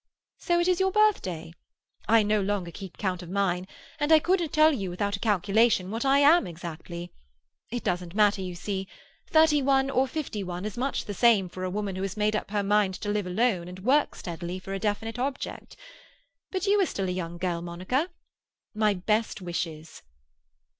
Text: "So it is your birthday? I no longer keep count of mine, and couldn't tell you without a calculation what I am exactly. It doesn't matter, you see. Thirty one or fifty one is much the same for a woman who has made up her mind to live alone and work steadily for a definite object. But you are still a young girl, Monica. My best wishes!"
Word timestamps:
"So 0.39 0.59
it 0.59 0.67
is 0.67 0.79
your 0.79 0.91
birthday? 0.91 1.53
I 2.07 2.23
no 2.23 2.41
longer 2.41 2.71
keep 2.71 2.97
count 2.97 3.21
of 3.21 3.29
mine, 3.29 3.67
and 3.99 4.09
couldn't 4.23 4.51
tell 4.51 4.71
you 4.73 4.89
without 4.89 5.15
a 5.15 5.19
calculation 5.19 5.91
what 5.91 6.05
I 6.05 6.17
am 6.17 6.47
exactly. 6.47 7.11
It 7.69 7.83
doesn't 7.83 8.15
matter, 8.15 8.41
you 8.41 8.55
see. 8.55 8.87
Thirty 9.29 9.61
one 9.61 9.91
or 9.91 10.07
fifty 10.07 10.43
one 10.43 10.65
is 10.65 10.75
much 10.75 11.05
the 11.05 11.13
same 11.13 11.47
for 11.49 11.63
a 11.63 11.69
woman 11.69 11.95
who 11.95 12.01
has 12.01 12.17
made 12.17 12.35
up 12.35 12.49
her 12.49 12.63
mind 12.63 12.95
to 12.95 13.09
live 13.09 13.27
alone 13.27 13.67
and 13.67 13.77
work 13.77 14.15
steadily 14.15 14.57
for 14.57 14.73
a 14.73 14.79
definite 14.79 15.19
object. 15.19 15.75
But 16.49 16.65
you 16.65 16.81
are 16.81 16.87
still 16.87 17.07
a 17.07 17.11
young 17.11 17.37
girl, 17.37 17.61
Monica. 17.61 18.09
My 18.73 18.95
best 18.95 19.39
wishes!" 19.39 20.01